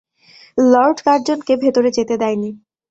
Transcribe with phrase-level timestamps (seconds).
[0.71, 2.49] Lord কার্জনকে ভেতরে যেতে দেয়নি।